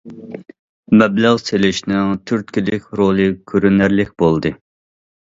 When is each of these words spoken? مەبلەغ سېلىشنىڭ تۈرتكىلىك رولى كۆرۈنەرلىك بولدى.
مەبلەغ 1.01 1.35
سېلىشنىڭ 1.41 2.15
تۈرتكىلىك 2.31 2.87
رولى 3.01 3.27
كۆرۈنەرلىك 3.53 4.09
بولدى. 4.23 4.53